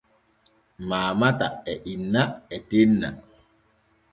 [0.87, 2.23] Maamata e inna
[2.55, 3.07] e tenna.